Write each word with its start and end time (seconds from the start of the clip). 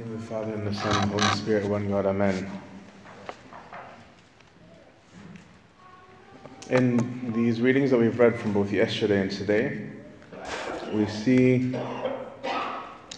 The 0.00 0.18
Father, 0.18 0.54
and 0.54 0.66
the 0.66 0.72
Son, 0.72 0.96
and 1.02 1.12
the 1.12 1.22
Holy 1.22 1.36
Spirit, 1.36 1.66
one 1.68 1.86
God, 1.90 2.06
Amen. 2.06 2.50
In 6.70 7.32
these 7.34 7.60
readings 7.60 7.90
that 7.90 7.98
we've 7.98 8.18
read 8.18 8.38
from 8.38 8.54
both 8.54 8.72
yesterday 8.72 9.20
and 9.20 9.30
today, 9.30 9.90
we 10.94 11.06
see 11.06 11.76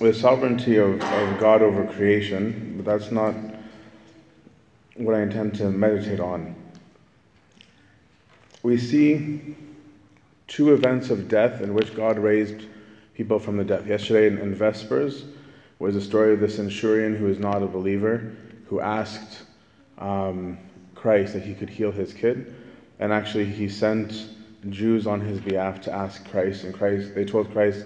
the 0.00 0.12
sovereignty 0.12 0.78
of, 0.78 1.00
of 1.00 1.38
God 1.38 1.62
over 1.62 1.86
creation, 1.86 2.74
but 2.76 2.84
that's 2.84 3.12
not 3.12 3.36
what 4.96 5.14
I 5.14 5.22
intend 5.22 5.54
to 5.56 5.70
meditate 5.70 6.18
on. 6.18 6.56
We 8.64 8.76
see 8.76 9.54
two 10.48 10.74
events 10.74 11.10
of 11.10 11.28
death 11.28 11.60
in 11.60 11.74
which 11.74 11.94
God 11.94 12.18
raised 12.18 12.66
people 13.14 13.38
from 13.38 13.56
the 13.56 13.64
dead. 13.64 13.86
Yesterday 13.86 14.26
in, 14.26 14.38
in 14.38 14.52
Vespers, 14.52 15.26
was 15.82 15.96
the 15.96 16.00
story 16.00 16.32
of 16.32 16.38
the 16.38 16.48
centurion 16.48 17.16
who 17.16 17.26
is 17.26 17.40
not 17.40 17.60
a 17.60 17.66
believer, 17.66 18.30
who 18.68 18.78
asked 18.78 19.42
um, 19.98 20.56
Christ 20.94 21.32
that 21.32 21.42
he 21.42 21.54
could 21.54 21.68
heal 21.68 21.90
his 21.90 22.14
kid. 22.14 22.54
And 23.00 23.12
actually, 23.12 23.46
he 23.46 23.68
sent 23.68 24.28
Jews 24.70 25.08
on 25.08 25.20
his 25.20 25.40
behalf 25.40 25.80
to 25.80 25.92
ask 25.92 26.30
Christ. 26.30 26.62
And 26.62 26.72
Christ, 26.72 27.16
they 27.16 27.24
told 27.24 27.50
Christ, 27.50 27.84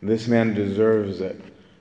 this 0.00 0.28
man 0.28 0.54
deserves 0.54 1.20
it 1.20 1.40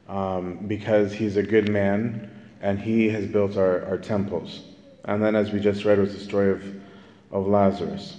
um, 0.09 0.65
because 0.67 1.13
he's 1.13 1.37
a 1.37 1.43
good 1.43 1.69
man 1.69 2.31
and 2.61 2.79
he 2.79 3.07
has 3.09 3.27
built 3.27 3.55
our, 3.55 3.85
our 3.85 3.99
temples. 3.99 4.61
And 5.05 5.21
then, 5.21 5.35
as 5.35 5.51
we 5.51 5.59
just 5.59 5.85
read, 5.85 5.99
was 5.99 6.15
the 6.15 6.19
story 6.19 6.49
of, 6.49 6.63
of 7.31 7.45
Lazarus. 7.45 8.17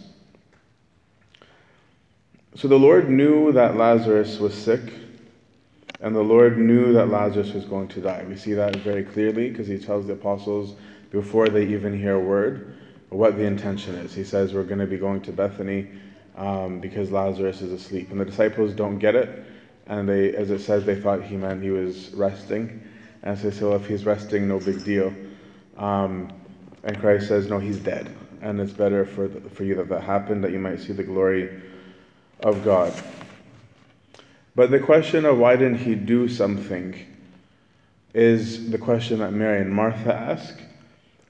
So 2.55 2.69
the 2.69 2.79
Lord 2.79 3.11
knew 3.11 3.51
that 3.51 3.77
Lazarus 3.77 4.39
was 4.39 4.55
sick 4.55 5.02
and 6.03 6.17
the 6.17 6.23
Lord 6.23 6.59
knew 6.59 6.93
that 6.95 7.09
Lazarus 7.09 7.53
was 7.53 7.65
going 7.65 7.87
to 7.89 8.01
die. 8.01 8.25
We 8.29 8.37
see 8.37 8.55
that 8.55 8.75
very 8.77 9.05
clearly 9.05 9.49
because 9.49 9.69
he 9.69 9.79
tells 9.79 10.09
the 10.09 10.15
apostles 10.15 10.75
before 11.11 11.49
they 11.49 11.65
even 11.67 11.97
hear 11.97 12.17
a 12.17 12.21
word 12.21 12.75
what 13.09 13.37
the 13.37 13.45
intention 13.45 13.95
is. 13.95 14.13
He 14.13 14.25
says, 14.25 14.53
We're 14.53 14.65
going 14.65 14.81
to 14.81 14.87
be 14.87 14.99
going 14.99 15.21
to 15.23 15.33
Bethany 15.33 15.89
um, 16.37 16.81
because 16.81 17.13
Lazarus 17.13 17.63
is 17.63 17.71
asleep. 17.73 18.11
And 18.11 18.21
the 18.21 18.25
disciples 18.25 18.73
don't 18.73 18.99
get 18.99 19.15
it. 19.15 19.45
And 19.87 20.09
they, 20.09 20.35
as 20.35 20.51
it 20.51 20.59
says, 20.59 20.85
they 20.85 21.01
thought 21.01 21.23
he 21.23 21.37
meant 21.37 21.63
he 21.63 21.71
was 21.71 22.13
resting. 22.15 22.83
And 23.23 23.39
so 23.39 23.51
they 23.51 23.57
say, 23.57 23.65
Well, 23.65 23.77
if 23.77 23.87
he's 23.87 24.05
resting, 24.05 24.49
no 24.49 24.59
big 24.59 24.85
deal. 24.85 25.15
Um, 25.77 26.33
and 26.83 26.99
Christ 26.99 27.29
says, 27.29 27.49
No, 27.49 27.61
he's 27.61 27.79
dead. 27.79 28.13
And 28.41 28.61
it's 28.61 28.73
better 28.73 29.05
for, 29.05 29.29
the, 29.29 29.49
for 29.51 29.63
you 29.63 29.77
that 29.77 29.89
that 29.89 30.03
happened, 30.03 30.43
that 30.43 30.51
you 30.51 30.59
might 30.59 30.81
see 30.81 30.95
the 30.95 31.05
glory 31.05 31.63
of 32.41 32.65
God. 32.65 32.93
But 34.55 34.71
the 34.71 34.81
question 34.81 35.25
of 35.25 35.39
why 35.39 35.57
didn't 35.57 35.79
he 35.79 35.95
do 35.95 36.29
something 36.29 36.95
is 38.15 38.71
the 38.71 38.79
question 38.79 39.21
that 39.21 39.33
Mary 39.33 39.61
and 39.61 39.73
Martha 39.73 40.15
ask, 40.15 40.59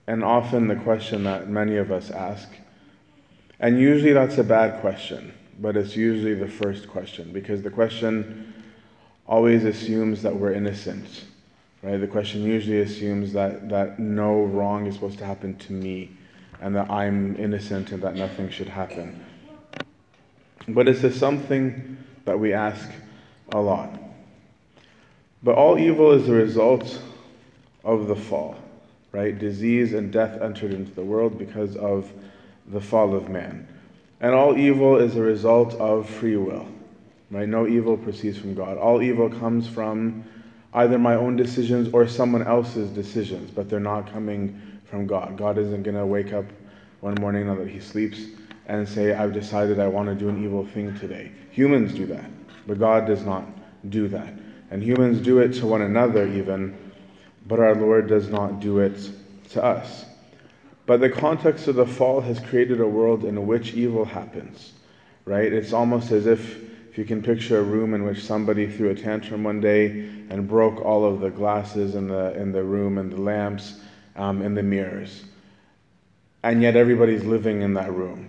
and 0.07 0.25
often 0.25 0.67
the 0.67 0.77
question 0.77 1.25
that 1.25 1.49
many 1.49 1.77
of 1.77 1.93
us 1.93 2.11
ask. 2.11 2.49
And 3.61 3.79
usually 3.79 4.13
that's 4.13 4.39
a 4.39 4.45
bad 4.45 4.81
question, 4.81 5.33
but 5.61 5.77
it's 5.77 5.95
usually 5.95 6.35
the 6.35 6.49
first 6.49 6.89
question 6.89 7.33
because 7.33 7.63
the 7.63 7.71
question 7.71 8.53
always 9.27 9.65
assumes 9.65 10.23
that 10.23 10.35
we're 10.35 10.53
innocent. 10.53 11.25
Right? 11.83 12.01
The 12.01 12.09
question 12.09 12.43
usually 12.43 12.81
assumes 12.81 13.33
that, 13.33 13.69
that 13.69 14.01
no 14.01 14.43
wrong 14.43 14.87
is 14.87 14.95
supposed 14.95 15.19
to 15.19 15.25
happen 15.25 15.57
to 15.59 15.73
me 15.73 16.11
and 16.61 16.75
that 16.75 16.91
I'm 16.91 17.37
innocent 17.37 17.93
and 17.93 18.03
that 18.03 18.17
nothing 18.17 18.51
should 18.51 18.69
happen. 18.69 19.25
But 20.69 20.89
it's 20.89 21.03
a 21.03 21.13
something 21.13 21.97
that 22.25 22.39
we 22.39 22.53
ask 22.53 22.89
a 23.53 23.61
lot. 23.61 23.91
But 25.43 25.57
all 25.57 25.79
evil 25.79 26.13
is 26.13 26.27
the 26.27 26.33
result 26.33 27.01
of 27.85 28.07
the 28.07 28.17
fall, 28.17 28.57
right? 29.13 29.37
Disease 29.37 29.93
and 29.93 30.13
death 30.13 30.41
entered 30.41 30.73
into 30.73 30.93
the 30.93 31.03
world 31.03 31.39
because 31.39 31.77
of 31.77 32.11
the 32.69 32.81
fall 32.81 33.15
of 33.15 33.29
man. 33.29 33.67
And 34.21 34.35
all 34.35 34.57
evil 34.57 34.97
is 34.97 35.17
a 35.17 35.21
result 35.21 35.75
of 35.75 36.09
free 36.09 36.37
will, 36.37 36.67
right? 37.31 37.49
No 37.49 37.67
evil 37.67 37.97
proceeds 37.97 38.39
from 38.39 38.55
God. 38.55 38.79
All 38.79 39.03
evil 39.03 39.29
comes 39.29 39.69
from 39.69 40.25
either 40.75 40.99
my 40.99 41.15
own 41.15 41.37
decisions 41.37 41.93
or 41.93 42.07
someone 42.07 42.47
else's 42.47 42.89
decisions, 42.91 43.51
but 43.51 43.69
they're 43.69 43.81
not 43.81 44.11
coming 44.13 44.61
from 44.89 45.07
God. 45.07 45.37
God 45.37 45.59
isn't 45.59 45.83
going 45.83 45.97
to 45.97 46.07
wake 46.07 46.33
up 46.33 46.45
one 47.01 47.15
morning 47.21 47.47
now 47.49 47.57
that 47.57 47.69
he 47.69 47.81
sleeps 47.81 48.21
and 48.67 48.89
say, 48.89 49.13
I've 49.13 49.33
decided 49.33 49.81
I 49.81 49.89
want 49.89 50.09
to 50.09 50.15
do 50.15 50.29
an 50.29 50.43
evil 50.43 50.65
thing 50.67 50.97
today. 50.99 51.33
Humans 51.51 51.95
do 51.95 52.07
that. 52.07 52.31
But 52.67 52.79
God 52.79 53.07
does 53.07 53.25
not 53.25 53.45
do 53.89 54.09
that. 54.09 54.33
And 54.71 54.83
humans 54.83 55.21
do 55.21 55.41
it 55.41 55.53
to 55.55 55.67
one 55.67 55.83
another, 55.83 56.27
even, 56.27 56.77
but 57.47 57.61
our 57.61 57.75
Lord 57.75 58.09
does 58.09 58.29
not 58.29 58.61
do 58.61 58.79
it 58.79 59.11
to 59.51 59.63
us. 59.63 60.07
But 60.87 61.01
the 61.01 61.11
context 61.11 61.69
of 61.69 61.77
the 61.77 61.87
fall 61.87 62.21
has 62.21 62.41
created 62.41 62.81
a 62.81 62.87
world 62.87 63.25
in 63.25 63.47
which 63.47 63.75
evil 63.75 64.05
happens, 64.05 64.73
right? 65.25 65.53
It's 65.53 65.73
almost 65.73 66.11
as 66.11 66.27
if, 66.27 66.63
if 66.91 66.99
you 66.99 67.05
can 67.05 67.23
picture 67.23 67.59
a 67.59 67.63
room 67.63 67.95
in 67.95 68.05
which 68.05 68.25
somebody 68.25 68.67
threw 68.67 68.91
a 68.91 68.95
tantrum 68.95 69.45
one 69.45 69.61
day 69.61 70.09
and 70.31 70.49
broke 70.49 70.85
all 70.85 71.05
of 71.05 71.21
the 71.21 71.31
glasses 71.31 71.95
in 71.95 72.09
the, 72.09 72.37
in 72.41 72.53
the 72.53 72.65
room 72.65 72.99
and 72.99 73.13
the 73.13 73.21
lamps 73.21 73.81
um, 74.17 74.43
and 74.43 74.57
the 74.57 74.63
mirrors. 74.63 75.25
And 76.43 76.61
yet 76.63 76.75
everybody's 76.75 77.25
living 77.25 77.63
in 77.63 77.75
that 77.75 77.93
room, 77.93 78.29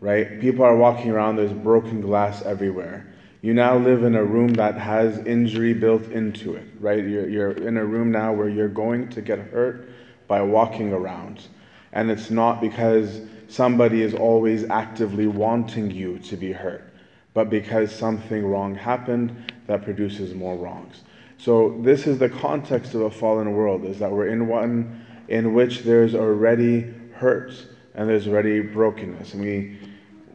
right? 0.00 0.40
People 0.40 0.64
are 0.64 0.76
walking 0.76 1.10
around, 1.10 1.36
there's 1.36 1.52
broken 1.52 2.00
glass 2.00 2.42
everywhere. 2.42 3.12
You 3.48 3.54
now 3.54 3.78
live 3.78 4.04
in 4.04 4.14
a 4.14 4.22
room 4.22 4.52
that 4.56 4.76
has 4.76 5.20
injury 5.20 5.72
built 5.72 6.06
into 6.08 6.54
it, 6.54 6.66
right? 6.80 7.02
You're, 7.02 7.30
you're 7.30 7.52
in 7.52 7.78
a 7.78 7.84
room 7.86 8.12
now 8.12 8.30
where 8.30 8.50
you're 8.50 8.68
going 8.68 9.08
to 9.08 9.22
get 9.22 9.38
hurt 9.38 9.88
by 10.26 10.42
walking 10.42 10.92
around. 10.92 11.46
And 11.94 12.10
it's 12.10 12.28
not 12.28 12.60
because 12.60 13.22
somebody 13.48 14.02
is 14.02 14.12
always 14.12 14.68
actively 14.68 15.26
wanting 15.26 15.90
you 15.90 16.18
to 16.18 16.36
be 16.36 16.52
hurt, 16.52 16.92
but 17.32 17.48
because 17.48 17.90
something 17.90 18.44
wrong 18.44 18.74
happened 18.74 19.54
that 19.66 19.82
produces 19.82 20.34
more 20.34 20.58
wrongs. 20.58 21.00
So 21.38 21.80
this 21.80 22.06
is 22.06 22.18
the 22.18 22.28
context 22.28 22.92
of 22.92 23.00
a 23.00 23.10
fallen 23.10 23.54
world, 23.54 23.86
is 23.86 23.98
that 24.00 24.12
we're 24.12 24.28
in 24.28 24.46
one 24.46 25.06
in 25.28 25.54
which 25.54 25.84
there's 25.84 26.14
already 26.14 26.92
hurt 27.14 27.54
and 27.94 28.10
there's 28.10 28.28
already 28.28 28.60
brokenness. 28.60 29.32
And 29.32 29.42
we 29.42 29.78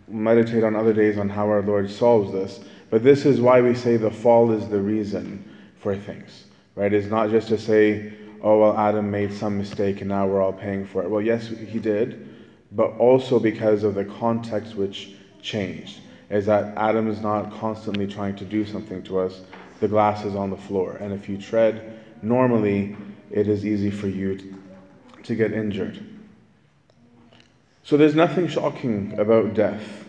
meditate 0.07 0.63
on 0.63 0.75
other 0.75 0.93
days 0.93 1.19
on 1.19 1.29
how 1.29 1.47
our 1.47 1.61
Lord 1.61 1.91
solves 1.91 2.31
this. 2.31 2.59
But 2.93 3.01
this 3.01 3.25
is 3.25 3.41
why 3.41 3.59
we 3.59 3.73
say 3.73 3.97
the 3.97 4.11
fall 4.11 4.51
is 4.51 4.69
the 4.69 4.79
reason 4.79 5.43
for 5.79 5.95
things, 5.95 6.43
right? 6.75 6.93
It's 6.93 7.07
not 7.07 7.31
just 7.31 7.47
to 7.47 7.57
say, 7.57 8.13
oh, 8.43 8.59
well, 8.59 8.77
Adam 8.77 9.09
made 9.09 9.33
some 9.33 9.57
mistake 9.57 10.01
and 10.01 10.09
now 10.09 10.27
we're 10.27 10.43
all 10.43 10.53
paying 10.53 10.85
for 10.85 11.01
it. 11.01 11.09
Well, 11.09 11.23
yes, 11.23 11.47
he 11.47 11.79
did, 11.79 12.29
but 12.71 12.95
also 12.99 13.39
because 13.39 13.83
of 13.83 13.95
the 13.95 14.05
context 14.05 14.75
which 14.75 15.15
changed. 15.41 16.01
Is 16.29 16.45
that 16.45 16.77
Adam 16.77 17.09
is 17.09 17.19
not 17.19 17.51
constantly 17.59 18.05
trying 18.05 18.35
to 18.35 18.45
do 18.45 18.63
something 18.63 19.01
to 19.05 19.17
us. 19.21 19.41
The 19.79 19.87
glass 19.87 20.23
is 20.23 20.35
on 20.35 20.51
the 20.51 20.57
floor. 20.57 20.97
And 20.97 21.11
if 21.11 21.27
you 21.27 21.39
tread 21.39 21.99
normally, 22.21 22.95
it 23.31 23.47
is 23.47 23.65
easy 23.65 23.89
for 23.89 24.07
you 24.07 24.59
to 25.23 25.33
get 25.33 25.51
injured. 25.51 25.99
So 27.81 27.97
there's 27.97 28.13
nothing 28.13 28.47
shocking 28.47 29.17
about 29.17 29.55
death. 29.55 30.05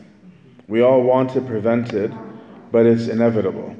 We 0.68 0.82
all 0.82 1.00
want 1.00 1.34
it 1.34 1.46
but 2.74 2.86
it's 2.86 3.06
inevitable. 3.06 3.72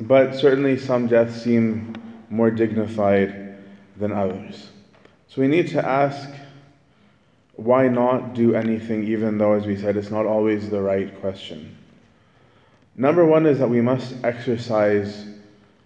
But 0.00 0.34
certainly 0.34 0.78
some 0.78 1.06
deaths 1.06 1.42
seem 1.42 1.92
more 2.30 2.50
dignified 2.50 3.58
than 3.98 4.10
others. 4.10 4.70
So 5.28 5.42
we 5.42 5.48
need 5.48 5.68
to 5.72 5.86
ask 5.86 6.30
why 7.56 7.88
not 7.88 8.32
do 8.32 8.54
anything, 8.54 9.04
even 9.04 9.36
though, 9.36 9.52
as 9.52 9.66
we 9.66 9.76
said, 9.76 9.98
it's 9.98 10.10
not 10.10 10.24
always 10.24 10.70
the 10.70 10.80
right 10.80 11.20
question. 11.20 11.76
Number 12.96 13.26
one 13.26 13.44
is 13.44 13.58
that 13.58 13.68
we 13.68 13.82
must 13.82 14.14
exercise 14.24 15.26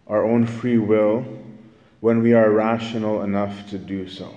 our 0.07 0.25
own 0.25 0.47
free 0.47 0.79
will 0.79 1.25
when 1.99 2.23
we 2.23 2.33
are 2.33 2.53
rational 2.53 3.23
enough 3.23 3.69
to 3.71 3.77
do 3.77 4.09
so. 4.09 4.33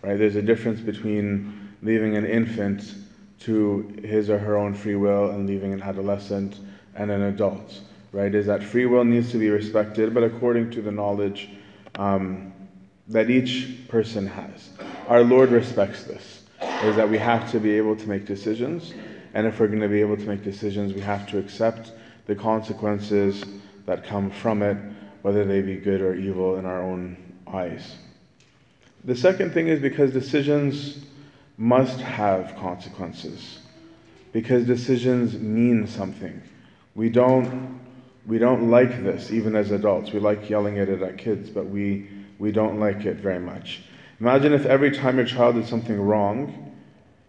Right? 0.00 0.16
There's 0.16 0.36
a 0.36 0.42
difference 0.42 0.80
between 0.80 1.74
leaving 1.82 2.16
an 2.16 2.24
infant 2.24 2.94
to 3.40 3.94
his 4.02 4.30
or 4.30 4.38
her 4.38 4.56
own 4.56 4.72
free 4.72 4.96
will 4.96 5.32
and 5.32 5.46
leaving 5.46 5.74
an 5.74 5.82
adolescent 5.82 6.56
and 7.00 7.10
an 7.10 7.22
adult, 7.22 7.80
right? 8.12 8.34
Is 8.34 8.44
that 8.46 8.62
free 8.62 8.84
will 8.84 9.04
needs 9.04 9.30
to 9.30 9.38
be 9.38 9.48
respected, 9.48 10.12
but 10.12 10.22
according 10.22 10.70
to 10.72 10.82
the 10.82 10.92
knowledge 10.92 11.48
um, 11.94 12.52
that 13.08 13.30
each 13.30 13.88
person 13.88 14.26
has. 14.26 14.68
Our 15.08 15.22
Lord 15.22 15.50
respects 15.50 16.04
this, 16.04 16.42
is 16.82 16.96
that 16.96 17.08
we 17.08 17.16
have 17.16 17.50
to 17.52 17.58
be 17.58 17.70
able 17.70 17.96
to 17.96 18.06
make 18.06 18.26
decisions, 18.26 18.92
and 19.32 19.46
if 19.46 19.58
we're 19.58 19.68
going 19.68 19.80
to 19.80 19.88
be 19.88 20.02
able 20.02 20.18
to 20.18 20.26
make 20.26 20.44
decisions, 20.44 20.92
we 20.92 21.00
have 21.00 21.26
to 21.30 21.38
accept 21.38 21.92
the 22.26 22.34
consequences 22.34 23.44
that 23.86 24.04
come 24.04 24.30
from 24.30 24.62
it, 24.62 24.76
whether 25.22 25.46
they 25.46 25.62
be 25.62 25.76
good 25.76 26.02
or 26.02 26.14
evil 26.14 26.56
in 26.56 26.66
our 26.66 26.82
own 26.82 27.16
eyes. 27.50 27.96
The 29.04 29.16
second 29.16 29.54
thing 29.54 29.68
is 29.68 29.80
because 29.80 30.12
decisions 30.12 30.98
must 31.56 31.98
have 32.00 32.54
consequences, 32.56 33.60
because 34.32 34.66
decisions 34.66 35.32
mean 35.34 35.86
something. 35.86 36.42
We 36.94 37.08
don't, 37.08 37.80
we 38.26 38.38
don't 38.38 38.70
like 38.70 39.02
this, 39.02 39.30
even 39.30 39.56
as 39.56 39.70
adults. 39.70 40.12
We 40.12 40.20
like 40.20 40.50
yelling 40.50 40.78
at 40.78 40.88
it 40.88 41.02
at 41.02 41.18
kids, 41.18 41.50
but 41.50 41.66
we 41.66 42.08
we 42.40 42.50
don't 42.50 42.80
like 42.80 43.04
it 43.04 43.18
very 43.18 43.38
much. 43.38 43.82
Imagine 44.18 44.54
if 44.54 44.64
every 44.64 44.90
time 44.90 45.18
your 45.18 45.26
child 45.26 45.56
did 45.56 45.66
something 45.66 46.00
wrong, 46.00 46.74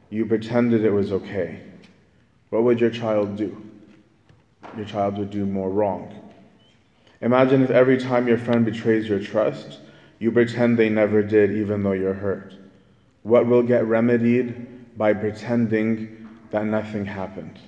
you 0.10 0.25
pretended 0.25 0.86
it 0.86 0.92
was 0.92 1.12
okay. 1.12 1.62
What 2.50 2.63
would 2.63 2.80
your 2.80 2.90
child 2.90 3.36
do? 3.36 3.62
Your 4.78 4.86
child 4.86 5.18
would 5.18 5.30
do 5.30 5.46
more 5.46 5.69
wrong. 5.69 6.18
Imagine 7.19 7.62
if 7.62 7.69
every 7.69 7.98
time 7.98 8.28
your 8.28 8.38
friend 8.38 8.66
betrays 8.66 9.08
your 9.08 9.19
trust, 9.19 9.80
you 10.19 10.31
pretend 10.31 10.80
they 10.80 10.90
never 10.90 11.22
did, 11.22 11.52
even 11.52 11.84
though 11.84 11.92
you're 11.92 12.13
hurt. 12.13 12.54
What 13.24 13.48
will 13.48 13.63
get 13.63 13.86
remedied 13.86 14.98
by 14.98 15.13
pretending 15.13 16.30
that 16.52 16.66
nothing 16.66 17.06
happened? 17.06 17.60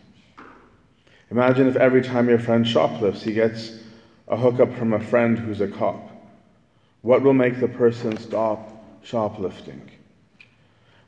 Imagine 1.32 1.68
if 1.68 1.76
every 1.76 2.02
time 2.02 2.30
your 2.30 2.40
friend 2.40 2.68
shoplifts, 2.68 3.24
he 3.24 3.34
gets 3.34 3.80
a 4.28 4.38
hookup 4.38 4.74
from 4.78 4.94
a 4.94 5.00
friend 5.00 5.38
who's 5.38 5.62
a 5.62 5.68
cop. 5.68 6.10
What 7.02 7.22
will 7.22 7.34
make 7.34 7.60
the 7.60 7.68
person 7.68 8.18
stop 8.18 9.02
shoplifting? 9.04 9.90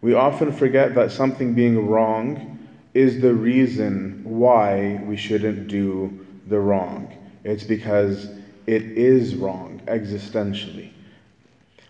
We 0.02 0.14
often 0.14 0.52
forget 0.52 0.94
that 0.96 1.12
something 1.12 1.54
being 1.54 1.88
wrong 1.88 2.60
is 2.94 3.22
the 3.22 3.34
reason 3.34 4.22
why 4.24 5.02
we 5.06 5.18
shouldn't 5.18 5.68
do 5.68 6.26
the 6.48 6.60
wrong. 6.60 7.14
It's 7.44 7.64
because 7.64 8.30
it 8.68 8.84
is 8.84 9.36
wrong 9.36 9.82
existentially. 9.88 10.92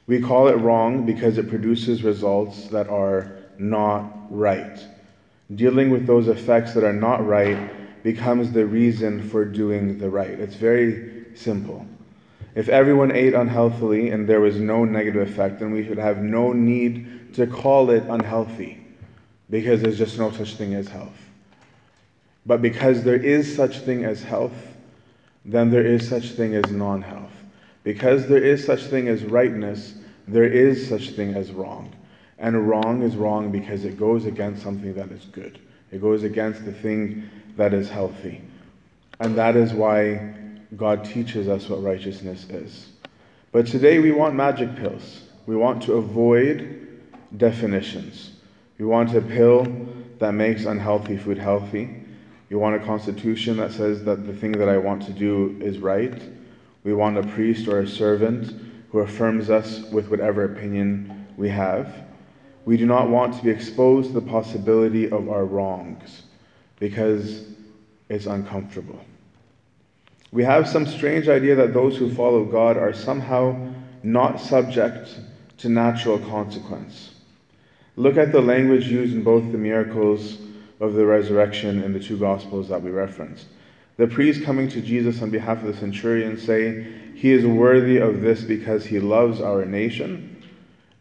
We 0.07 0.21
call 0.21 0.47
it 0.47 0.55
wrong 0.55 1.05
because 1.05 1.37
it 1.37 1.49
produces 1.49 2.03
results 2.03 2.67
that 2.67 2.87
are 2.87 3.31
not 3.57 4.11
right. 4.29 4.79
Dealing 5.53 5.89
with 5.89 6.05
those 6.05 6.27
effects 6.27 6.73
that 6.73 6.83
are 6.83 6.93
not 6.93 7.25
right 7.25 7.74
becomes 8.05 8.51
the 8.51 8.63
reason 8.63 9.27
for 9.29 9.43
doing 9.43 9.97
the 9.97 10.07
right. 10.07 10.39
It's 10.39 10.55
very 10.55 11.25
simple. 11.33 11.87
If 12.53 12.69
everyone 12.69 13.11
ate 13.11 13.33
unhealthily 13.33 14.11
and 14.11 14.29
there 14.29 14.41
was 14.41 14.57
no 14.57 14.85
negative 14.85 15.27
effect, 15.27 15.59
then 15.59 15.71
we 15.71 15.83
should 15.83 15.97
have 15.97 16.19
no 16.19 16.53
need 16.53 17.33
to 17.33 17.47
call 17.47 17.89
it 17.89 18.03
unhealthy 18.03 18.85
because 19.49 19.81
there's 19.81 19.97
just 19.97 20.19
no 20.19 20.29
such 20.29 20.53
thing 20.53 20.75
as 20.75 20.87
health. 20.87 21.17
But 22.45 22.61
because 22.61 23.01
there 23.01 23.17
is 23.17 23.55
such 23.55 23.79
thing 23.79 24.05
as 24.05 24.21
health, 24.21 24.53
then 25.43 25.71
there 25.71 25.83
is 25.83 26.07
such 26.07 26.33
thing 26.33 26.53
as 26.53 26.69
non-health. 26.69 27.33
Because 27.83 28.27
there 28.27 28.43
is 28.43 28.63
such 28.63 28.83
thing 28.83 29.07
as 29.07 29.23
rightness, 29.23 29.95
there 30.27 30.43
is 30.43 30.87
such 30.87 31.09
thing 31.09 31.33
as 31.33 31.51
wrong. 31.51 31.91
And 32.37 32.69
wrong 32.69 33.01
is 33.01 33.15
wrong 33.15 33.51
because 33.51 33.83
it 33.83 33.97
goes 33.97 34.27
against 34.27 34.61
something 34.61 34.93
that 34.93 35.09
is 35.09 35.25
good. 35.25 35.57
It 35.91 36.01
goes 36.01 36.21
against 36.21 36.65
the 36.65 36.73
thing 36.73 37.27
that 37.57 37.73
is 37.73 37.89
healthy. 37.89 38.41
And 39.19 39.37
that 39.37 39.55
is 39.55 39.73
why 39.73 40.33
God 40.75 41.05
teaches 41.05 41.47
us 41.47 41.69
what 41.69 41.81
righteousness 41.83 42.45
is. 42.49 42.89
But 43.51 43.67
today 43.67 43.99
we 43.99 44.11
want 44.11 44.35
magic 44.35 44.75
pills. 44.75 45.21
We 45.45 45.55
want 45.55 45.83
to 45.83 45.93
avoid 45.93 46.99
definitions. 47.37 48.31
We 48.77 48.85
want 48.85 49.15
a 49.15 49.21
pill 49.21 49.65
that 50.19 50.33
makes 50.33 50.65
unhealthy 50.65 51.17
food 51.17 51.37
healthy. 51.37 52.03
We 52.49 52.57
want 52.57 52.81
a 52.81 52.85
constitution 52.85 53.57
that 53.57 53.71
says 53.71 54.03
that 54.03 54.27
the 54.27 54.33
thing 54.33 54.51
that 54.53 54.69
I 54.69 54.77
want 54.77 55.03
to 55.03 55.13
do 55.13 55.57
is 55.61 55.79
right. 55.79 56.21
We 56.83 56.93
want 56.93 57.17
a 57.17 57.23
priest 57.23 57.67
or 57.67 57.79
a 57.79 57.87
servant 57.87 58.53
who 58.91 58.99
affirms 58.99 59.49
us 59.49 59.81
with 59.91 60.09
whatever 60.09 60.43
opinion 60.43 61.27
we 61.37 61.49
have. 61.49 62.03
We 62.65 62.77
do 62.77 62.85
not 62.85 63.09
want 63.09 63.35
to 63.37 63.43
be 63.43 63.49
exposed 63.49 64.09
to 64.09 64.19
the 64.19 64.21
possibility 64.29 65.09
of 65.09 65.29
our 65.29 65.45
wrongs 65.45 66.23
because 66.79 67.45
it's 68.09 68.25
uncomfortable. 68.25 68.99
We 70.31 70.43
have 70.43 70.67
some 70.67 70.85
strange 70.85 71.29
idea 71.29 71.55
that 71.55 71.73
those 71.73 71.97
who 71.97 72.13
follow 72.13 72.43
God 72.45 72.77
are 72.77 72.93
somehow 72.93 73.73
not 74.03 74.39
subject 74.39 75.17
to 75.59 75.69
natural 75.69 76.19
consequence. 76.19 77.11
Look 77.95 78.17
at 78.17 78.31
the 78.31 78.41
language 78.41 78.87
used 78.87 79.13
in 79.13 79.23
both 79.23 79.51
the 79.51 79.57
miracles 79.57 80.37
of 80.79 80.93
the 80.93 81.05
resurrection 81.05 81.81
in 81.81 81.93
the 81.93 81.99
two 81.99 82.17
Gospels 82.17 82.67
that 82.69 82.81
we 82.81 82.91
referenced. 82.91 83.47
The 83.97 84.07
priests 84.07 84.43
coming 84.43 84.67
to 84.69 84.81
Jesus 84.81 85.21
on 85.21 85.29
behalf 85.29 85.59
of 85.59 85.67
the 85.67 85.79
centurion 85.79 86.37
say, 86.37 86.85
He 87.15 87.31
is 87.31 87.45
worthy 87.45 87.97
of 87.97 88.21
this 88.21 88.41
because 88.41 88.85
he 88.85 88.99
loves 88.99 89.39
our 89.39 89.63
nation 89.63 90.43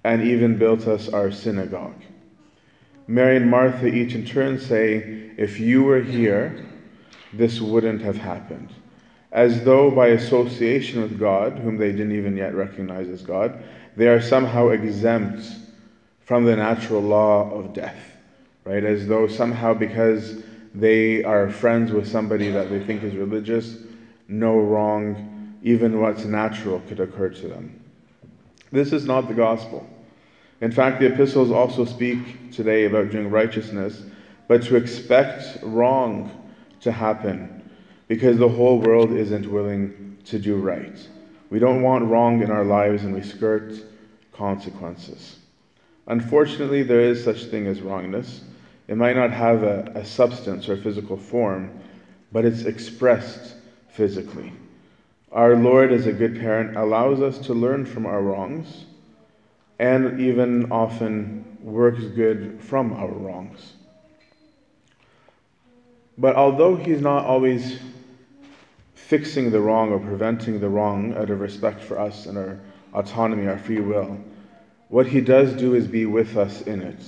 and 0.04 0.22
even 0.22 0.56
built 0.58 0.86
us 0.86 1.08
our 1.08 1.32
synagogue. 1.32 2.00
Mary 3.06 3.36
and 3.36 3.50
Martha 3.50 3.86
each 3.86 4.14
in 4.14 4.24
turn 4.24 4.58
say, 4.58 5.30
If 5.36 5.60
you 5.60 5.84
were 5.84 6.00
here, 6.00 6.64
this 7.32 7.60
wouldn't 7.60 8.02
have 8.02 8.16
happened 8.16 8.72
as 9.34 9.64
though 9.64 9.90
by 9.90 10.06
association 10.08 11.02
with 11.02 11.18
God, 11.18 11.58
whom 11.58 11.76
they 11.76 11.90
didn't 11.90 12.16
even 12.16 12.36
yet 12.36 12.54
recognize 12.54 13.08
as 13.08 13.20
God, 13.20 13.60
they 13.96 14.06
are 14.06 14.22
somehow 14.22 14.68
exempt 14.68 15.44
from 16.20 16.44
the 16.44 16.54
natural 16.54 17.02
law 17.02 17.50
of 17.50 17.74
death, 17.74 17.98
right? 18.62 18.84
As 18.84 19.08
though 19.08 19.26
somehow 19.26 19.74
because 19.74 20.44
they 20.72 21.24
are 21.24 21.50
friends 21.50 21.90
with 21.90 22.08
somebody 22.08 22.48
that 22.50 22.70
they 22.70 22.82
think 22.82 23.02
is 23.02 23.16
religious, 23.16 23.76
no 24.28 24.56
wrong, 24.56 25.56
even 25.64 26.00
what's 26.00 26.24
natural, 26.24 26.80
could 26.88 27.00
occur 27.00 27.28
to 27.28 27.48
them. 27.48 27.82
This 28.70 28.92
is 28.92 29.04
not 29.04 29.26
the 29.26 29.34
gospel. 29.34 29.84
In 30.60 30.70
fact, 30.70 31.00
the 31.00 31.12
epistles 31.12 31.50
also 31.50 31.84
speak 31.84 32.52
today 32.52 32.84
about 32.84 33.10
doing 33.10 33.30
righteousness, 33.30 34.02
but 34.48 34.62
to 34.64 34.76
expect 34.76 35.58
wrong 35.62 36.30
to 36.80 36.92
happen 36.92 37.70
because 38.08 38.38
the 38.38 38.48
whole 38.48 38.78
world 38.78 39.12
isn't 39.12 39.50
willing 39.50 40.16
to 40.24 40.38
do 40.38 40.56
right. 40.56 41.08
We 41.50 41.58
don't 41.58 41.82
want 41.82 42.04
wrong 42.04 42.42
in 42.42 42.50
our 42.50 42.64
lives 42.64 43.04
and 43.04 43.14
we 43.14 43.22
skirt 43.22 43.74
consequences. 44.32 45.38
Unfortunately, 46.06 46.82
there 46.82 47.00
is 47.00 47.24
such 47.24 47.44
thing 47.44 47.66
as 47.66 47.80
wrongness. 47.80 48.42
It 48.88 48.96
might 48.96 49.16
not 49.16 49.30
have 49.30 49.62
a, 49.62 49.90
a 49.94 50.04
substance 50.04 50.68
or 50.68 50.74
a 50.74 50.82
physical 50.82 51.16
form, 51.16 51.70
but 52.32 52.44
it's 52.44 52.64
expressed 52.64 53.54
physically. 53.88 54.52
Our 55.32 55.56
Lord, 55.56 55.92
as 55.92 56.06
a 56.06 56.12
good 56.12 56.38
parent, 56.38 56.76
allows 56.76 57.20
us 57.20 57.38
to 57.46 57.54
learn 57.54 57.86
from 57.86 58.06
our 58.06 58.20
wrongs 58.20 58.84
and 59.78 60.20
even 60.20 60.70
often 60.70 61.58
works 61.62 62.04
good 62.04 62.60
from 62.60 62.92
our 62.92 63.08
wrongs. 63.08 63.72
But 66.16 66.36
although 66.36 66.76
He's 66.76 67.00
not 67.00 67.24
always 67.24 67.78
fixing 68.94 69.50
the 69.50 69.60
wrong 69.60 69.92
or 69.92 69.98
preventing 69.98 70.60
the 70.60 70.68
wrong 70.68 71.14
out 71.16 71.31
of 71.31 71.40
respect 71.40 71.82
for 71.82 71.98
us 71.98 72.26
and 72.26 72.38
our 72.38 72.58
autonomy, 72.94 73.46
our 73.46 73.58
free 73.58 73.81
will, 73.81 74.19
what 74.88 75.06
he 75.06 75.20
does 75.20 75.52
do 75.54 75.74
is 75.74 75.86
be 75.86 76.06
with 76.06 76.36
us 76.36 76.62
in 76.62 76.81
it. 76.81 77.02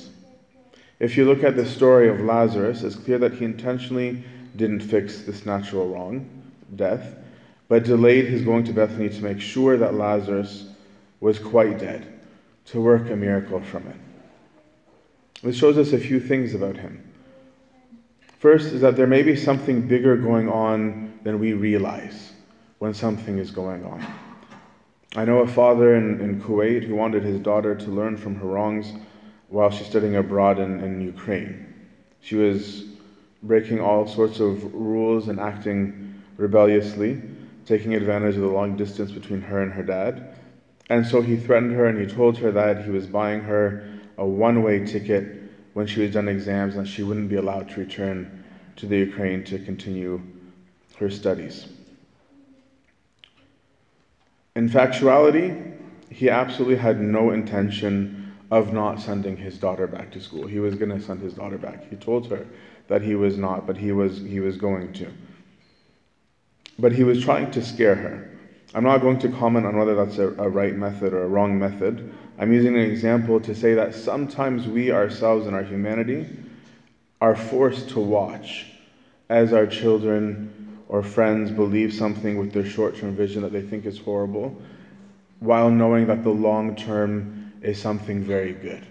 If 0.98 1.16
you 1.16 1.24
look 1.24 1.44
at 1.44 1.56
the 1.56 1.64
story 1.64 2.08
of 2.08 2.20
Lazarus, 2.20 2.82
it's 2.82 2.96
clear 2.96 3.18
that 3.18 3.34
he 3.34 3.44
intentionally 3.44 4.24
didn't 4.56 4.80
fix 4.80 5.22
this 5.22 5.46
natural 5.46 5.88
wrong, 5.88 6.28
death, 6.74 7.14
but 7.68 7.84
delayed 7.84 8.26
his 8.26 8.42
going 8.42 8.64
to 8.64 8.72
Bethany 8.72 9.08
to 9.08 9.22
make 9.22 9.40
sure 9.40 9.76
that 9.76 9.94
Lazarus 9.94 10.68
was 11.20 11.38
quite 11.38 11.78
dead, 11.78 12.15
to 12.66 12.80
work 12.80 13.10
a 13.10 13.16
miracle 13.16 13.60
from 13.60 13.86
it. 13.86 13.96
This 15.42 15.56
shows 15.56 15.78
us 15.78 15.92
a 15.92 15.98
few 15.98 16.20
things 16.20 16.54
about 16.54 16.76
him. 16.76 17.02
First 18.38 18.72
is 18.72 18.80
that 18.80 18.96
there 18.96 19.06
may 19.06 19.22
be 19.22 19.36
something 19.36 19.86
bigger 19.86 20.16
going 20.16 20.48
on 20.48 21.18
than 21.22 21.38
we 21.38 21.52
realize 21.52 22.32
when 22.78 22.94
something 22.94 23.38
is 23.38 23.50
going 23.50 23.84
on. 23.84 24.04
I 25.16 25.24
know 25.24 25.38
a 25.38 25.46
father 25.46 25.96
in, 25.96 26.20
in 26.20 26.42
Kuwait 26.42 26.84
who 26.84 26.94
wanted 26.94 27.22
his 27.22 27.40
daughter 27.40 27.74
to 27.74 27.90
learn 27.90 28.16
from 28.16 28.34
her 28.36 28.46
wrongs 28.46 28.92
while 29.48 29.70
she's 29.70 29.86
studying 29.86 30.16
abroad 30.16 30.58
in, 30.58 30.80
in 30.80 31.00
Ukraine. 31.00 31.66
She 32.20 32.34
was 32.34 32.84
breaking 33.42 33.80
all 33.80 34.06
sorts 34.06 34.40
of 34.40 34.74
rules 34.74 35.28
and 35.28 35.40
acting 35.40 36.22
rebelliously, 36.36 37.22
taking 37.64 37.94
advantage 37.94 38.34
of 38.34 38.42
the 38.42 38.48
long 38.48 38.76
distance 38.76 39.10
between 39.10 39.40
her 39.40 39.62
and 39.62 39.72
her 39.72 39.82
dad. 39.82 40.34
And 40.88 41.06
so 41.06 41.20
he 41.20 41.36
threatened 41.36 41.72
her 41.72 41.86
and 41.86 41.98
he 41.98 42.06
told 42.06 42.38
her 42.38 42.52
that 42.52 42.84
he 42.84 42.90
was 42.90 43.06
buying 43.06 43.42
her 43.42 43.84
a 44.18 44.24
one 44.26 44.62
way 44.62 44.84
ticket 44.84 45.24
when 45.74 45.86
she 45.86 46.00
was 46.00 46.12
done 46.12 46.28
exams 46.28 46.76
and 46.76 46.86
she 46.86 47.02
wouldn't 47.02 47.28
be 47.28 47.36
allowed 47.36 47.68
to 47.70 47.80
return 47.80 48.44
to 48.76 48.86
the 48.86 48.96
Ukraine 48.96 49.44
to 49.44 49.58
continue 49.58 50.22
her 50.98 51.10
studies. 51.10 51.66
In 54.54 54.68
factuality, 54.68 55.74
he 56.08 56.30
absolutely 56.30 56.76
had 56.76 57.00
no 57.00 57.30
intention 57.30 58.32
of 58.50 58.72
not 58.72 59.00
sending 59.00 59.36
his 59.36 59.58
daughter 59.58 59.86
back 59.86 60.10
to 60.12 60.20
school. 60.20 60.46
He 60.46 60.60
was 60.60 60.76
going 60.76 60.90
to 60.90 61.00
send 61.00 61.20
his 61.20 61.34
daughter 61.34 61.58
back. 61.58 61.90
He 61.90 61.96
told 61.96 62.28
her 62.28 62.46
that 62.86 63.02
he 63.02 63.14
was 63.16 63.36
not, 63.36 63.66
but 63.66 63.76
he 63.76 63.92
was, 63.92 64.20
he 64.20 64.40
was 64.40 64.56
going 64.56 64.92
to. 64.94 65.12
But 66.78 66.92
he 66.92 67.02
was 67.02 67.20
trying 67.20 67.50
to 67.50 67.62
scare 67.62 67.96
her. 67.96 68.35
I'm 68.74 68.84
not 68.84 69.00
going 69.00 69.18
to 69.20 69.28
comment 69.28 69.64
on 69.66 69.76
whether 69.76 69.94
that's 69.94 70.18
a, 70.18 70.28
a 70.28 70.48
right 70.48 70.74
method 70.74 71.12
or 71.12 71.22
a 71.22 71.28
wrong 71.28 71.58
method. 71.58 72.12
I'm 72.38 72.52
using 72.52 72.74
an 72.76 72.82
example 72.82 73.40
to 73.40 73.54
say 73.54 73.74
that 73.74 73.94
sometimes 73.94 74.66
we 74.66 74.90
ourselves 74.90 75.46
in 75.46 75.54
our 75.54 75.62
humanity 75.62 76.26
are 77.20 77.36
forced 77.36 77.90
to 77.90 78.00
watch 78.00 78.66
as 79.28 79.52
our 79.52 79.66
children 79.66 80.78
or 80.88 81.02
friends 81.02 81.50
believe 81.50 81.92
something 81.92 82.38
with 82.38 82.52
their 82.52 82.64
short 82.64 82.96
term 82.96 83.16
vision 83.16 83.42
that 83.42 83.52
they 83.52 83.62
think 83.62 83.86
is 83.86 83.98
horrible. 83.98 84.56
while 85.40 85.70
knowing 85.70 86.06
that 86.06 86.24
the 86.24 86.30
long 86.30 86.74
term 86.74 87.52
is 87.62 87.80
something 87.80 88.22
very 88.22 88.52
good. 88.52 88.86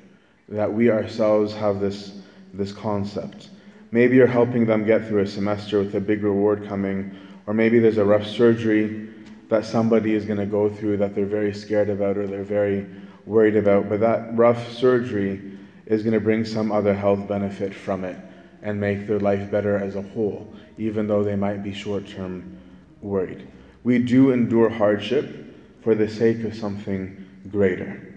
That 0.49 0.71
we 0.71 0.91
ourselves 0.91 1.53
have 1.55 1.79
this, 1.79 2.21
this 2.53 2.71
concept. 2.71 3.49
Maybe 3.91 4.15
you're 4.15 4.27
helping 4.27 4.65
them 4.65 4.85
get 4.85 5.07
through 5.07 5.21
a 5.21 5.27
semester 5.27 5.79
with 5.79 5.95
a 5.95 5.99
big 5.99 6.23
reward 6.23 6.67
coming, 6.67 7.15
or 7.47 7.53
maybe 7.53 7.79
there's 7.79 7.97
a 7.97 8.05
rough 8.05 8.27
surgery 8.27 9.09
that 9.49 9.65
somebody 9.65 10.13
is 10.13 10.25
going 10.25 10.39
to 10.39 10.45
go 10.45 10.69
through 10.69 10.97
that 10.97 11.13
they're 11.13 11.25
very 11.25 11.53
scared 11.53 11.89
about 11.89 12.17
or 12.17 12.27
they're 12.27 12.43
very 12.43 12.87
worried 13.25 13.55
about, 13.55 13.89
but 13.89 13.99
that 13.99 14.35
rough 14.35 14.71
surgery 14.71 15.57
is 15.85 16.03
going 16.03 16.13
to 16.13 16.19
bring 16.19 16.45
some 16.45 16.71
other 16.71 16.93
health 16.93 17.27
benefit 17.27 17.73
from 17.73 18.03
it 18.03 18.17
and 18.61 18.79
make 18.79 19.07
their 19.07 19.19
life 19.19 19.51
better 19.51 19.77
as 19.77 19.95
a 19.95 20.01
whole, 20.01 20.51
even 20.77 21.07
though 21.07 21.23
they 21.23 21.35
might 21.35 21.63
be 21.63 21.73
short 21.73 22.07
term 22.07 22.57
worried. 23.01 23.47
We 23.83 23.99
do 23.99 24.31
endure 24.31 24.69
hardship 24.69 25.55
for 25.83 25.93
the 25.93 26.09
sake 26.09 26.43
of 26.43 26.55
something 26.55 27.25
greater. 27.51 28.13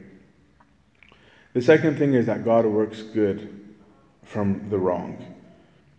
The 1.53 1.61
second 1.61 1.99
thing 1.99 2.15
is 2.15 2.27
that 2.27 2.45
God 2.45 2.65
works 2.65 3.03
good 3.03 3.77
from 4.23 4.71
the 4.71 4.79
wrong. 4.79 5.35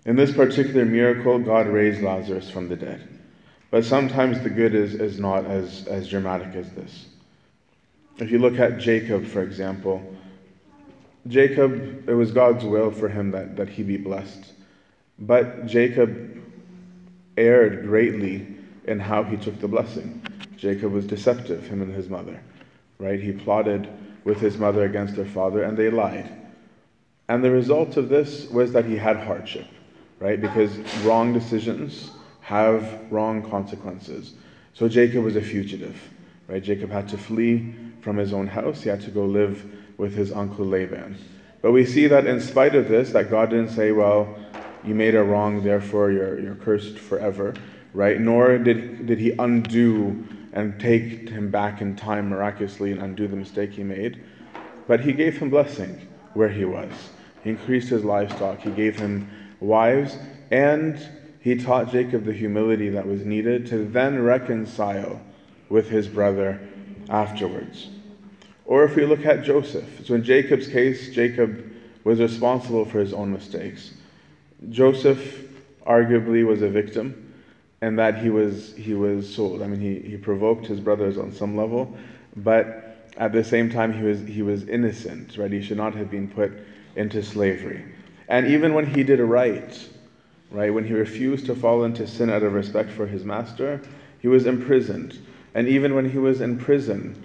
In 0.05 0.15
this 0.15 0.31
particular 0.31 0.85
miracle, 0.85 1.37
God 1.37 1.67
raised 1.67 2.01
Lazarus 2.01 2.49
from 2.49 2.69
the 2.69 2.75
dead. 2.75 3.18
But 3.71 3.85
sometimes 3.85 4.41
the 4.41 4.49
good 4.49 4.73
is, 4.73 4.95
is 4.95 5.19
not 5.19 5.45
as, 5.45 5.85
as 5.87 6.09
dramatic 6.09 6.55
as 6.55 6.71
this. 6.71 7.05
If 8.17 8.31
you 8.31 8.39
look 8.39 8.59
at 8.59 8.79
Jacob, 8.79 9.25
for 9.25 9.43
example, 9.43 10.01
Jacob, 11.27 12.09
it 12.09 12.13
was 12.13 12.31
God's 12.31 12.65
will 12.65 12.91
for 12.91 13.07
him 13.07 13.31
that, 13.31 13.55
that 13.57 13.69
he 13.69 13.83
be 13.83 13.97
blessed. 13.97 14.53
But 15.19 15.67
Jacob 15.67 16.41
erred 17.37 17.85
greatly 17.85 18.47
in 18.85 18.99
how 18.99 19.23
he 19.23 19.37
took 19.37 19.59
the 19.59 19.67
blessing. 19.67 20.21
Jacob 20.57 20.91
was 20.91 21.05
deceptive, 21.05 21.67
him 21.67 21.81
and 21.81 21.93
his 21.93 22.09
mother, 22.09 22.41
right? 22.97 23.19
He 23.19 23.31
plotted 23.31 23.87
with 24.23 24.39
his 24.39 24.57
mother 24.57 24.83
against 24.83 25.15
their 25.15 25.25
father, 25.25 25.63
and 25.63 25.77
they 25.77 25.89
lied. 25.89 26.29
And 27.27 27.43
the 27.43 27.51
result 27.51 27.95
of 27.97 28.09
this 28.09 28.49
was 28.49 28.73
that 28.73 28.85
he 28.85 28.97
had 28.97 29.17
hardship, 29.17 29.67
right? 30.19 30.41
Because 30.41 30.75
wrong 31.03 31.31
decisions 31.31 32.11
have 32.49 33.11
wrong 33.11 33.47
consequences. 33.47 34.33
So 34.73 34.89
Jacob 34.89 35.23
was 35.23 35.35
a 35.35 35.41
fugitive, 35.41 35.95
right? 36.47 36.63
Jacob 36.63 36.89
had 36.89 37.07
to 37.09 37.17
flee 37.17 37.75
from 38.01 38.17
his 38.17 38.33
own 38.33 38.47
house. 38.47 38.81
He 38.81 38.89
had 38.89 39.01
to 39.01 39.11
go 39.11 39.23
live 39.23 39.63
with 39.99 40.15
his 40.15 40.31
uncle 40.31 40.65
Laban. 40.65 41.15
But 41.61 41.73
we 41.73 41.85
see 41.85 42.07
that 42.07 42.25
in 42.25 42.41
spite 42.41 42.73
of 42.73 42.87
this, 42.87 43.11
that 43.11 43.29
God 43.29 43.51
didn't 43.51 43.69
say, 43.69 43.91
well, 43.91 44.35
you 44.83 44.95
made 44.95 45.13
a 45.13 45.21
wrong, 45.21 45.61
therefore 45.63 46.09
you're, 46.09 46.39
you're 46.39 46.55
cursed 46.55 46.97
forever, 46.97 47.53
right? 47.93 48.19
Nor 48.19 48.57
did, 48.57 49.05
did 49.05 49.19
he 49.19 49.29
undo 49.37 50.25
and 50.53 50.79
take 50.79 51.29
him 51.29 51.51
back 51.51 51.81
in 51.81 51.95
time 51.95 52.29
miraculously 52.29 52.91
and 52.91 52.99
undo 52.99 53.27
the 53.27 53.35
mistake 53.35 53.73
he 53.73 53.83
made. 53.83 54.23
But 54.87 55.01
he 55.01 55.13
gave 55.13 55.37
him 55.37 55.51
blessing 55.51 56.07
where 56.33 56.49
he 56.49 56.65
was. 56.65 56.91
He 57.43 57.51
increased 57.51 57.89
his 57.89 58.03
livestock. 58.03 58.59
He 58.59 58.71
gave 58.71 58.97
him 58.97 59.29
wives, 59.59 60.17
and 60.49 60.99
he 61.49 61.55
taught 61.55 61.91
Jacob 61.91 62.25
the 62.25 62.33
humility 62.33 62.89
that 62.89 63.07
was 63.07 63.25
needed 63.25 63.65
to 63.65 63.83
then 63.85 64.21
reconcile 64.21 65.19
with 65.67 65.89
his 65.89 66.07
brother 66.07 66.59
afterwards. 67.09 67.89
Or 68.65 68.83
if 68.83 68.95
we 68.95 69.03
look 69.03 69.25
at 69.25 69.43
Joseph, 69.43 70.05
so 70.05 70.13
in 70.13 70.23
Jacob's 70.23 70.67
case, 70.67 71.09
Jacob 71.09 71.65
was 72.03 72.19
responsible 72.19 72.85
for 72.85 72.99
his 72.99 73.13
own 73.13 73.31
mistakes. 73.33 73.95
Joseph 74.69 75.49
arguably 75.87 76.45
was 76.45 76.61
a 76.61 76.69
victim, 76.69 77.33
and 77.81 77.97
that 77.97 78.19
he 78.19 78.29
was 78.29 78.75
he 78.75 78.93
was 78.93 79.27
sold. 79.33 79.63
I 79.63 79.67
mean, 79.67 79.79
he, 79.79 80.07
he 80.07 80.17
provoked 80.17 80.67
his 80.67 80.79
brothers 80.79 81.17
on 81.17 81.31
some 81.31 81.57
level, 81.57 81.91
but 82.35 83.09
at 83.17 83.31
the 83.31 83.43
same 83.43 83.71
time, 83.71 83.91
he 83.91 84.03
was 84.03 84.19
he 84.21 84.43
was 84.43 84.67
innocent. 84.67 85.35
Right? 85.35 85.51
He 85.51 85.63
should 85.63 85.77
not 85.77 85.95
have 85.95 86.11
been 86.11 86.27
put 86.27 86.51
into 86.95 87.23
slavery. 87.23 87.83
And 88.27 88.45
even 88.45 88.75
when 88.75 88.85
he 88.85 89.03
did 89.03 89.19
right, 89.19 89.89
right, 90.51 90.73
when 90.73 90.85
he 90.85 90.93
refused 90.93 91.45
to 91.47 91.55
fall 91.55 91.83
into 91.83 92.07
sin 92.07 92.29
out 92.29 92.43
of 92.43 92.53
respect 92.53 92.89
for 92.91 93.05
his 93.05 93.23
master, 93.23 93.81
he 94.19 94.27
was 94.27 94.45
imprisoned. 94.45 95.17
And 95.53 95.67
even 95.67 95.95
when 95.95 96.09
he 96.09 96.17
was 96.17 96.41
in 96.41 96.57
prison, 96.57 97.23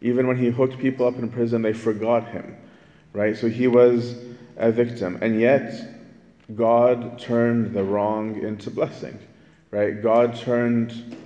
even 0.00 0.26
when 0.26 0.36
he 0.36 0.50
hooked 0.50 0.78
people 0.78 1.06
up 1.06 1.16
in 1.16 1.30
prison, 1.30 1.62
they 1.62 1.72
forgot 1.72 2.28
him, 2.28 2.56
right? 3.12 3.36
So 3.36 3.48
he 3.48 3.66
was 3.66 4.16
a 4.56 4.70
victim. 4.70 5.18
And 5.22 5.40
yet, 5.40 5.96
God 6.54 7.18
turned 7.18 7.74
the 7.74 7.82
wrong 7.82 8.40
into 8.42 8.70
blessing, 8.70 9.18
right? 9.70 10.00
God 10.00 10.36
turned 10.36 11.16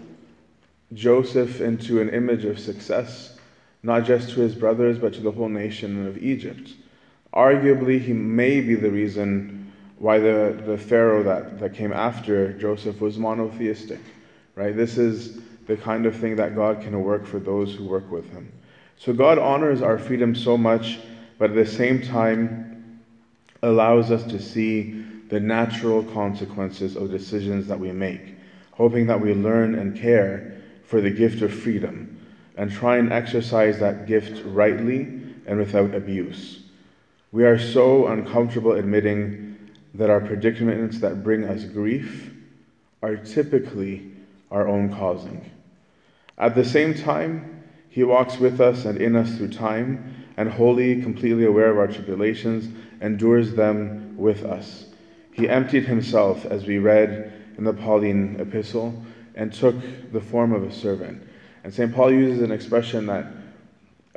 Joseph 0.92 1.60
into 1.60 2.00
an 2.00 2.08
image 2.10 2.44
of 2.44 2.58
success, 2.58 3.38
not 3.82 4.04
just 4.04 4.30
to 4.30 4.40
his 4.40 4.54
brothers, 4.54 4.98
but 4.98 5.12
to 5.14 5.20
the 5.20 5.30
whole 5.30 5.48
nation 5.48 6.06
of 6.06 6.18
Egypt. 6.18 6.72
Arguably, 7.34 8.00
he 8.00 8.12
may 8.12 8.60
be 8.60 8.74
the 8.74 8.90
reason 8.90 9.59
why 10.00 10.18
the, 10.18 10.58
the 10.64 10.78
Pharaoh 10.78 11.22
that, 11.22 11.60
that 11.60 11.74
came 11.74 11.92
after 11.92 12.54
Joseph 12.54 13.02
was 13.02 13.18
monotheistic, 13.18 14.00
right? 14.54 14.74
This 14.74 14.96
is 14.96 15.42
the 15.66 15.76
kind 15.76 16.06
of 16.06 16.16
thing 16.16 16.36
that 16.36 16.54
God 16.54 16.80
can 16.80 17.04
work 17.04 17.26
for 17.26 17.38
those 17.38 17.74
who 17.74 17.84
work 17.84 18.10
with 18.10 18.28
him. 18.32 18.50
So 18.96 19.12
God 19.12 19.38
honors 19.38 19.82
our 19.82 19.98
freedom 19.98 20.34
so 20.34 20.56
much, 20.56 21.00
but 21.38 21.50
at 21.50 21.56
the 21.56 21.66
same 21.66 22.00
time 22.00 23.02
allows 23.62 24.10
us 24.10 24.24
to 24.24 24.40
see 24.40 25.04
the 25.28 25.38
natural 25.38 26.02
consequences 26.02 26.96
of 26.96 27.10
decisions 27.10 27.66
that 27.66 27.78
we 27.78 27.92
make, 27.92 28.36
hoping 28.72 29.06
that 29.06 29.20
we 29.20 29.34
learn 29.34 29.74
and 29.74 29.94
care 29.98 30.62
for 30.82 31.02
the 31.02 31.10
gift 31.10 31.42
of 31.42 31.52
freedom 31.52 32.26
and 32.56 32.72
try 32.72 32.96
and 32.96 33.12
exercise 33.12 33.78
that 33.78 34.06
gift 34.06 34.42
rightly 34.46 35.20
and 35.46 35.58
without 35.58 35.94
abuse. 35.94 36.62
We 37.32 37.44
are 37.44 37.58
so 37.58 38.06
uncomfortable 38.06 38.72
admitting 38.72 39.49
that 39.94 40.10
our 40.10 40.20
predicaments 40.20 41.00
that 41.00 41.22
bring 41.22 41.44
us 41.44 41.64
grief 41.64 42.32
are 43.02 43.16
typically 43.16 44.10
our 44.50 44.68
own 44.68 44.92
causing. 44.92 45.50
At 46.38 46.54
the 46.54 46.64
same 46.64 46.94
time, 46.94 47.64
he 47.88 48.04
walks 48.04 48.38
with 48.38 48.60
us 48.60 48.84
and 48.84 49.00
in 49.00 49.16
us 49.16 49.36
through 49.36 49.50
time, 49.50 50.14
and 50.36 50.48
wholly, 50.48 51.02
completely 51.02 51.44
aware 51.44 51.70
of 51.70 51.78
our 51.78 51.88
tribulations, 51.88 52.68
endures 53.02 53.54
them 53.54 54.14
with 54.16 54.44
us. 54.44 54.86
He 55.32 55.48
emptied 55.48 55.84
himself, 55.84 56.46
as 56.46 56.66
we 56.66 56.78
read 56.78 57.32
in 57.58 57.64
the 57.64 57.72
Pauline 57.72 58.36
epistle, 58.38 58.94
and 59.34 59.52
took 59.52 59.74
the 60.12 60.20
form 60.20 60.52
of 60.52 60.62
a 60.62 60.72
servant. 60.72 61.26
And 61.64 61.74
St. 61.74 61.94
Paul 61.94 62.12
uses 62.12 62.42
an 62.42 62.52
expression 62.52 63.06
that 63.06 63.26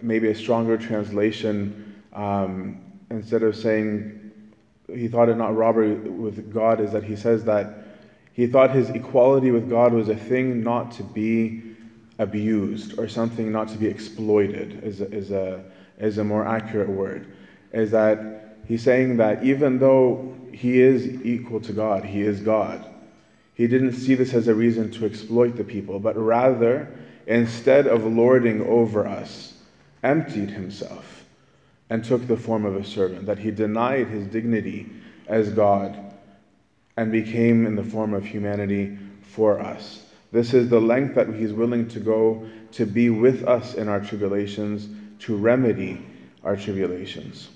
maybe 0.02 0.30
a 0.30 0.36
stronger 0.36 0.78
translation, 0.78 2.02
um, 2.14 2.82
instead 3.10 3.44
of 3.44 3.56
saying 3.56 4.23
he 4.92 5.08
thought 5.08 5.30
it 5.30 5.38
not 5.38 5.56
robbery 5.56 5.94
with 5.94 6.54
God, 6.54 6.80
is 6.80 6.92
that 6.92 7.04
he 7.04 7.16
says 7.16 7.44
that 7.46 7.84
he 8.34 8.48
thought 8.48 8.72
his 8.72 8.90
equality 8.90 9.52
with 9.52 9.70
God 9.70 9.94
was 9.94 10.10
a 10.10 10.16
thing 10.16 10.64
not 10.64 10.92
to 10.94 11.04
be 11.04 11.62
abused 12.20 12.98
or 13.00 13.08
something 13.08 13.52
not 13.52 13.68
to 13.70 13.78
be 13.78 13.88
exploited 13.88 14.84
is 14.84 15.02
a, 15.02 15.12
is 15.12 15.32
a, 15.32 15.64
is 16.00 16.18
a 16.18 16.24
more 16.24 16.46
accurate 16.46 16.90
word. 16.90 17.28
Is 17.72 17.92
that 17.92 18.58
he's 18.68 18.84
saying 18.84 19.18
that 19.18 19.44
even 19.44 19.80
though 19.80 20.36
he 20.52 20.80
is 20.82 21.06
equal 21.26 21.60
to 21.62 21.74
God, 21.74 22.04
he 22.04 22.22
is 22.22 22.42
God, 22.42 22.86
he 23.56 23.68
didn't 23.68 23.94
see 23.94 24.16
this 24.16 24.34
as 24.34 24.48
a 24.48 24.56
reason 24.56 24.92
to 24.92 25.06
exploit 25.06 25.56
the 25.56 25.64
people, 25.64 26.00
but 26.00 26.18
rather, 26.18 26.88
instead 27.28 27.88
of 27.88 28.04
lording 28.04 28.66
over 28.68 29.08
us, 29.08 29.54
emptied 30.02 30.50
himself 30.50 31.23
and 31.90 32.04
took 32.04 32.28
the 32.28 32.38
form 32.38 32.66
of 32.66 32.76
a 32.76 32.84
servant, 32.84 33.26
that 33.26 33.40
he 33.40 33.52
denied 33.52 34.08
his 34.08 34.28
dignity 34.28 34.90
as 35.28 35.50
God 35.50 35.98
and 36.98 37.12
became 37.12 37.66
in 37.66 37.76
the 37.76 37.84
form 37.84 38.14
of 38.14 38.26
humanity 38.26 38.98
for 39.22 39.60
us. 39.60 40.04
This 40.32 40.54
is 40.56 40.70
the 40.70 40.82
length 40.82 41.14
that 41.16 41.32
He's 41.34 41.54
willing 41.54 41.88
to 41.90 42.00
go 42.00 42.48
to 42.72 42.86
be 42.86 43.12
with 43.12 43.44
us 43.44 43.76
in 43.76 43.88
our 43.88 44.00
tribulations, 44.00 44.88
to 45.20 45.36
remedy 45.36 46.04
our 46.44 46.56
tribulations. 46.56 47.50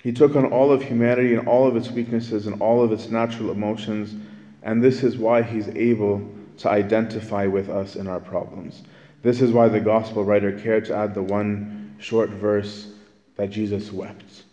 He 0.00 0.12
took 0.12 0.36
on 0.36 0.46
all 0.46 0.70
of 0.70 0.82
humanity 0.82 1.34
and 1.34 1.48
all 1.48 1.66
of 1.66 1.76
its 1.76 1.90
weaknesses 1.90 2.46
and 2.46 2.62
all 2.62 2.82
of 2.82 2.92
its 2.92 3.08
natural 3.08 3.50
emotions, 3.50 4.14
and 4.62 4.82
this 4.82 5.02
is 5.02 5.16
why 5.16 5.42
He's 5.42 5.68
able 5.68 6.22
to 6.58 6.70
identify 6.70 7.46
with 7.46 7.68
us 7.68 7.96
in 7.96 8.06
our 8.06 8.20
problems. 8.20 8.82
This 9.22 9.40
is 9.40 9.52
why 9.52 9.68
the 9.68 9.80
gospel 9.80 10.24
writer 10.24 10.52
cared 10.52 10.84
to 10.86 10.96
add 10.96 11.14
the 11.14 11.22
one 11.22 11.96
short 11.98 12.30
verse 12.30 12.92
that 13.36 13.50
Jesus 13.50 13.92
wept, 13.92 14.44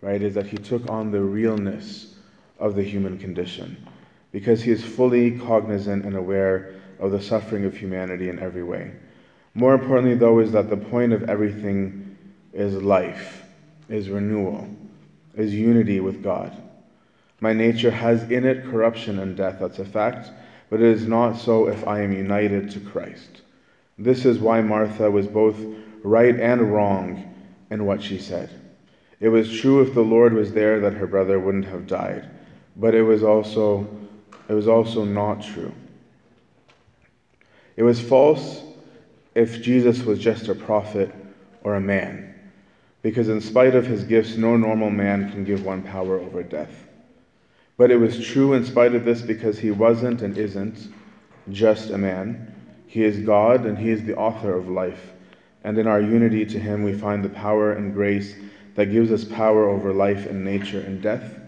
right? 0.00 0.20
Is 0.20 0.34
that 0.34 0.46
He 0.46 0.56
took 0.56 0.88
on 0.88 1.10
the 1.10 1.20
realness 1.20 2.14
of 2.58 2.74
the 2.74 2.82
human 2.82 3.18
condition 3.18 3.76
because 4.34 4.62
he 4.62 4.72
is 4.72 4.84
fully 4.84 5.38
cognizant 5.38 6.04
and 6.04 6.16
aware 6.16 6.74
of 6.98 7.12
the 7.12 7.22
suffering 7.22 7.64
of 7.64 7.76
humanity 7.76 8.28
in 8.28 8.40
every 8.40 8.64
way. 8.64 8.90
More 9.54 9.74
importantly, 9.74 10.16
though, 10.16 10.40
is 10.40 10.50
that 10.50 10.68
the 10.68 10.76
point 10.76 11.12
of 11.12 11.30
everything 11.30 12.16
is 12.52 12.74
life, 12.74 13.44
is 13.88 14.08
renewal, 14.08 14.68
is 15.36 15.54
unity 15.54 16.00
with 16.00 16.20
God. 16.20 16.52
My 17.40 17.52
nature 17.52 17.92
has 17.92 18.28
in 18.28 18.44
it 18.44 18.64
corruption 18.64 19.20
and 19.20 19.36
death, 19.36 19.58
that's 19.60 19.78
a 19.78 19.84
fact, 19.84 20.32
but 20.68 20.80
it 20.80 20.88
is 20.88 21.06
not 21.06 21.34
so 21.34 21.68
if 21.68 21.86
I 21.86 22.00
am 22.00 22.12
united 22.12 22.72
to 22.72 22.80
Christ. 22.80 23.42
This 23.98 24.24
is 24.24 24.38
why 24.38 24.60
Martha 24.60 25.10
was 25.10 25.26
both 25.26 25.56
right 26.02 26.38
and 26.38 26.72
wrong 26.72 27.34
in 27.70 27.86
what 27.86 28.02
she 28.02 28.18
said. 28.18 28.50
It 29.20 29.28
was 29.28 29.58
true 29.60 29.80
if 29.80 29.94
the 29.94 30.02
Lord 30.02 30.34
was 30.34 30.52
there 30.52 30.80
that 30.80 30.94
her 30.94 31.06
brother 31.06 31.38
wouldn't 31.38 31.66
have 31.66 31.86
died, 31.86 32.28
but 32.76 32.94
it 32.94 33.02
was 33.02 33.22
also 33.22 33.88
it 34.48 34.52
was 34.52 34.68
also 34.68 35.04
not 35.04 35.42
true. 35.42 35.72
It 37.76 37.82
was 37.82 38.00
false 38.00 38.62
if 39.34 39.62
Jesus 39.62 40.04
was 40.04 40.18
just 40.18 40.48
a 40.48 40.54
prophet 40.54 41.10
or 41.62 41.74
a 41.74 41.80
man, 41.80 42.34
because 43.02 43.28
in 43.28 43.40
spite 43.40 43.74
of 43.74 43.86
his 43.86 44.04
gifts, 44.04 44.36
no 44.36 44.56
normal 44.56 44.90
man 44.90 45.30
can 45.30 45.44
give 45.44 45.64
one 45.64 45.82
power 45.82 46.18
over 46.18 46.42
death. 46.42 46.86
But 47.76 47.90
it 47.90 47.96
was 47.96 48.24
true 48.24 48.52
in 48.52 48.64
spite 48.64 48.94
of 48.94 49.04
this 49.04 49.22
because 49.22 49.58
he 49.58 49.70
wasn't 49.70 50.22
and 50.22 50.36
isn't 50.36 50.92
just 51.50 51.90
a 51.90 51.98
man. 51.98 52.53
He 52.86 53.02
is 53.02 53.18
God 53.18 53.66
and 53.66 53.78
he 53.78 53.90
is 53.90 54.04
the 54.04 54.16
author 54.16 54.56
of 54.56 54.68
life. 54.68 55.12
And 55.64 55.78
in 55.78 55.86
our 55.86 56.00
unity 56.00 56.44
to 56.46 56.58
him, 56.58 56.82
we 56.82 56.92
find 56.92 57.24
the 57.24 57.30
power 57.30 57.72
and 57.72 57.94
grace 57.94 58.36
that 58.74 58.92
gives 58.92 59.10
us 59.10 59.24
power 59.24 59.68
over 59.68 59.92
life 59.92 60.26
and 60.26 60.44
nature 60.44 60.80
and 60.80 61.00
death, 61.00 61.38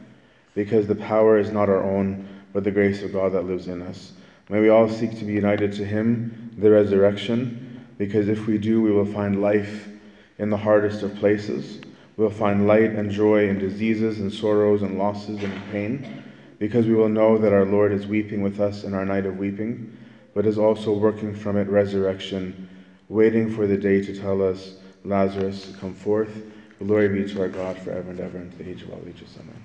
because 0.54 0.86
the 0.86 0.94
power 0.94 1.38
is 1.38 1.50
not 1.50 1.68
our 1.68 1.82
own, 1.82 2.26
but 2.52 2.64
the 2.64 2.70
grace 2.70 3.02
of 3.02 3.12
God 3.12 3.32
that 3.32 3.46
lives 3.46 3.68
in 3.68 3.82
us. 3.82 4.12
May 4.48 4.60
we 4.60 4.68
all 4.68 4.88
seek 4.88 5.18
to 5.18 5.24
be 5.24 5.32
united 5.32 5.72
to 5.72 5.84
him, 5.84 6.54
the 6.56 6.70
resurrection, 6.70 7.84
because 7.98 8.28
if 8.28 8.46
we 8.46 8.58
do, 8.58 8.80
we 8.80 8.92
will 8.92 9.04
find 9.04 9.42
life 9.42 9.88
in 10.38 10.50
the 10.50 10.56
hardest 10.56 11.02
of 11.02 11.14
places. 11.16 11.80
We'll 12.16 12.30
find 12.30 12.66
light 12.66 12.92
and 12.92 13.10
joy 13.10 13.48
in 13.48 13.58
diseases 13.58 14.20
and 14.20 14.32
sorrows 14.32 14.82
and 14.82 14.98
losses 14.98 15.42
and 15.42 15.72
pain, 15.72 16.22
because 16.58 16.86
we 16.86 16.94
will 16.94 17.08
know 17.08 17.36
that 17.38 17.52
our 17.52 17.66
Lord 17.66 17.92
is 17.92 18.06
weeping 18.06 18.40
with 18.40 18.60
us 18.60 18.84
in 18.84 18.94
our 18.94 19.04
night 19.04 19.26
of 19.26 19.36
weeping, 19.36 19.94
but 20.36 20.44
is 20.44 20.58
also 20.58 20.92
working 20.92 21.34
from 21.34 21.56
it 21.56 21.66
resurrection, 21.66 22.68
waiting 23.08 23.50
for 23.50 23.66
the 23.66 23.76
day 23.76 24.02
to 24.02 24.14
tell 24.14 24.42
us, 24.46 24.74
Lazarus, 25.02 25.74
come 25.80 25.94
forth. 25.94 26.42
Glory 26.78 27.08
be 27.08 27.26
to 27.32 27.40
our 27.40 27.48
God 27.48 27.78
forever 27.78 28.10
and 28.10 28.20
ever, 28.20 28.36
into 28.36 28.58
the 28.58 28.68
age 28.68 28.82
of 28.82 28.90
all 28.90 29.00
ages. 29.08 29.34
Amen. 29.40 29.62